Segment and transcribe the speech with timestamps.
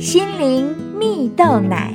[0.00, 1.94] 心灵蜜豆奶。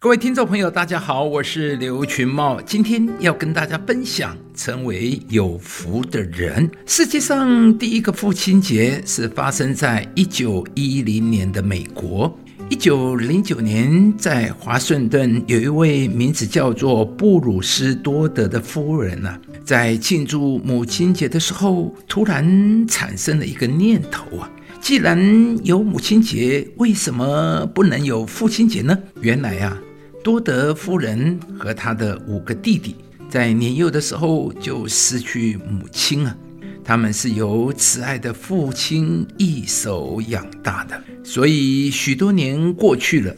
[0.00, 6.70] 各位听众朋友，大家好，我是刘群茂，今天要跟大家分享成为有福的人。
[6.86, 12.34] 世界上第一个父亲节是发生在一九一零年的美国。
[12.70, 24.50] 一九零九年，在华盛顿有一位名字叫做布鲁斯多德的夫人啊，在庆祝母亲节的时候，突然产生了一个念头啊。
[24.80, 28.98] 既然有母亲节，为什么不能有父亲节呢？
[29.20, 29.78] 原来啊，
[30.24, 32.96] 多德夫人和他的五个弟弟
[33.28, 36.36] 在年幼的时候就失去母亲啊，
[36.82, 43.32] 他们是由慈爱的父亲一手养大的，所以许多年过去了，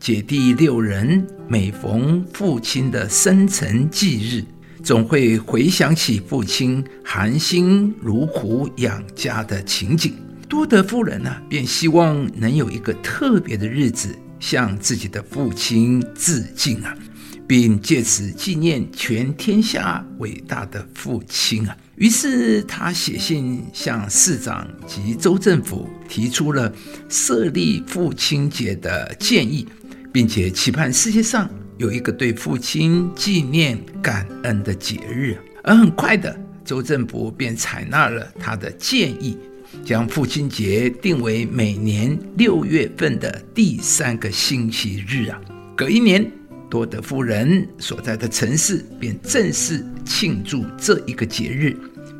[0.00, 4.44] 姐弟六人每逢父亲的生辰忌日，
[4.82, 10.14] 总会回想起父亲含辛茹苦养家的情景。
[10.54, 16.96] 多德夫人呢，便希望能有一个特别的日子，向自己的父亲致敬啊，
[17.44, 21.76] 并借此纪念全天下伟大的父亲啊。
[21.96, 26.72] 于是他写信向市长及州政府提出了
[27.08, 29.66] 设立父亲节的建议，
[30.12, 35.36] 并且期盼世界上有一个对父亲纪念感恩的节日。
[35.64, 39.36] 而很快的，州政府便采纳了他的建议。
[39.84, 45.40] 将父亲节定为每年六月份的第三个星期日啊！
[45.76, 46.30] 隔一年，
[46.70, 51.76] 多德夫人所在的城市便正式庆祝这一个节日，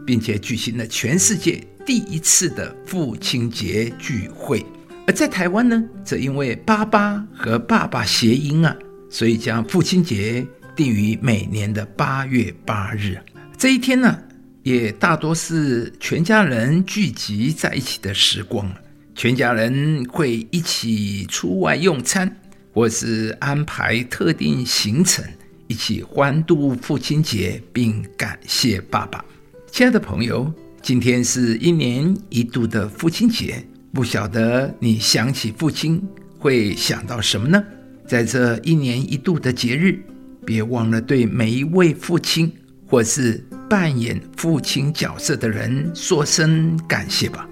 [0.06, 4.64] 并且举行了全世界第一次的父亲节聚会。
[5.06, 8.74] 而在台湾呢，则因为“爸爸”和“爸爸”谐音啊，
[9.10, 13.18] 所以将父亲节定于每年的八月八日。
[13.56, 14.18] 这一天呢？
[14.64, 18.74] 也大多是全家人聚集在一起的时光，
[19.14, 22.34] 全家人会一起出外用餐，
[22.72, 25.22] 或是安排特定行程，
[25.66, 29.22] 一起欢度父亲节，并感谢爸爸。
[29.70, 36.02] 亲爱的朋友，今天是一年一度的父亲节，不晓得你想起父亲
[36.38, 37.62] 会想到什么呢？
[38.06, 40.02] 在这一年一度的节日，
[40.46, 42.50] 别忘了对每一位父亲，
[42.86, 43.44] 或是。
[43.68, 47.48] 扮演父亲角色的人说声感谢吧。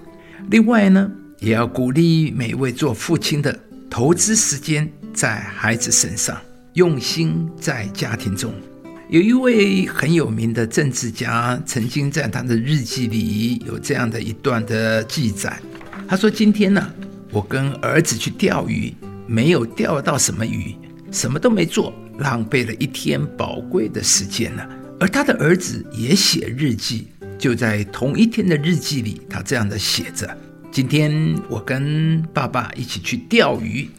[0.49, 1.09] 另外呢，
[1.39, 3.57] 也要鼓励每位做父亲的
[3.89, 6.37] 投资时间在孩子身上，
[6.73, 8.53] 用心在家庭中。
[9.09, 15.59] 有一位很有名的政治家曾经在他的日记里有这样的一段的记载。
[16.07, 16.85] 他说：“今天呢，
[17.31, 18.93] 我跟儿子去钓鱼，
[19.27, 20.75] 没有钓到什么鱼，
[21.11, 24.63] 什么都没做，浪费了一天宝贵的时间呢。”
[24.99, 30.37] 而他的儿子也写日记，就在同一天的日记里，他这样的写着：
[30.71, 33.89] 今天我跟爸爸一起去钓鱼，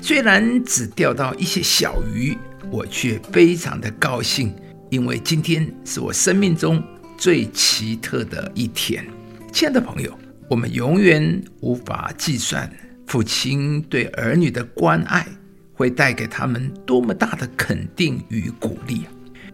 [0.00, 2.36] 虽然只钓到一些小鱼，
[2.70, 4.54] 我却非常的高兴，
[4.90, 6.82] 因为今天是我生命中
[7.18, 9.04] 最奇特的一天。
[9.52, 10.16] 亲爱的朋友，
[10.48, 12.70] 我们永远无法计算
[13.06, 15.26] 父亲对儿女的关爱
[15.72, 19.02] 会带给他们多么大的肯定与鼓励。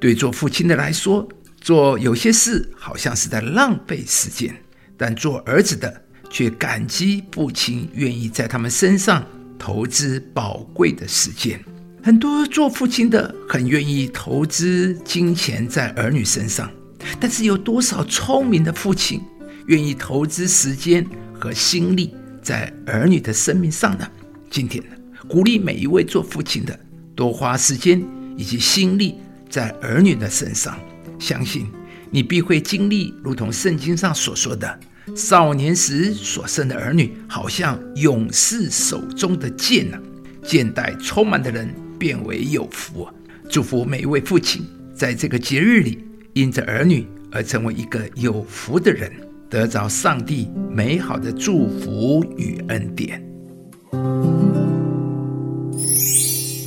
[0.01, 1.29] 对做父亲的来说，
[1.61, 4.55] 做有些事好像是在浪费时间，
[4.97, 9.27] 但做儿子的却感激父亲愿意在他们身上
[9.59, 11.61] 投资宝贵的时间。
[12.01, 16.71] 很多做父亲的很愿意投资金钱在儿女身上，
[17.19, 19.21] 但是有多少聪明的父亲
[19.67, 24.09] 愿意投资时间和心力在儿女的生命上呢？
[24.49, 24.97] 今天呢，
[25.29, 26.79] 鼓励每一位做父亲的
[27.17, 28.03] 多花时间
[28.37, 29.17] 以及心力。
[29.49, 30.79] 在儿女的身上，
[31.19, 31.67] 相信
[32.11, 34.79] 你必会经历，如同圣经上所说的，
[35.17, 39.99] 少年时所生的儿女，好像勇士手中的剑呐，
[40.43, 43.13] 剑带充满的人变为有福啊。
[43.49, 44.63] 祝福每一位父亲，
[44.95, 46.05] 在这个节日里，
[46.35, 49.11] 因着儿女而成为一个有福的人，
[49.49, 53.25] 得着上帝美好的祝福与恩典。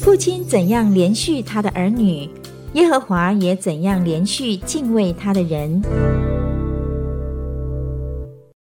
[0.02, 2.28] 父亲怎样连续他的儿女？
[2.74, 5.82] 耶和华也怎样连续敬畏他的人。